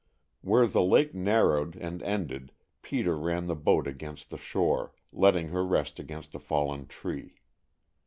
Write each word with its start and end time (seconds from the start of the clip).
Where 0.41 0.65
the 0.65 0.81
lake 0.81 1.13
narrowed 1.13 1.75
and 1.75 2.01
ended 2.01 2.53
Peter 2.81 3.15
ran 3.15 3.45
the 3.45 3.53
boat 3.53 3.85
against 3.85 4.31
the 4.31 4.37
shore, 4.39 4.93
letting 5.13 5.49
her 5.49 5.63
rest 5.63 5.99
against 5.99 6.33
a 6.33 6.39
fallen 6.39 6.87
tree. 6.87 7.35